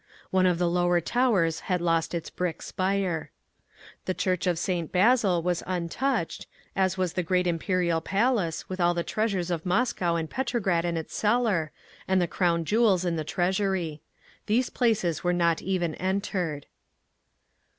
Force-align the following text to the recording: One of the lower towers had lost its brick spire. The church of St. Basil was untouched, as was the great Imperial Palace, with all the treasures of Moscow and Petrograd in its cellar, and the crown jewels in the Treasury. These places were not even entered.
One 0.31 0.47
of 0.47 0.57
the 0.57 0.67
lower 0.67 0.99
towers 0.99 1.59
had 1.59 1.79
lost 1.79 2.15
its 2.15 2.31
brick 2.31 2.63
spire. 2.63 3.29
The 4.05 4.15
church 4.15 4.47
of 4.47 4.57
St. 4.57 4.91
Basil 4.91 5.43
was 5.43 5.61
untouched, 5.67 6.47
as 6.75 6.97
was 6.97 7.13
the 7.13 7.21
great 7.21 7.45
Imperial 7.45 8.01
Palace, 8.01 8.67
with 8.67 8.81
all 8.81 8.95
the 8.95 9.03
treasures 9.03 9.51
of 9.51 9.63
Moscow 9.63 10.15
and 10.15 10.27
Petrograd 10.27 10.85
in 10.85 10.97
its 10.97 11.15
cellar, 11.15 11.71
and 12.07 12.19
the 12.19 12.25
crown 12.25 12.65
jewels 12.65 13.05
in 13.05 13.15
the 13.15 13.23
Treasury. 13.23 14.01
These 14.47 14.71
places 14.71 15.23
were 15.23 15.33
not 15.33 15.61
even 15.61 15.93
entered. 15.93 16.65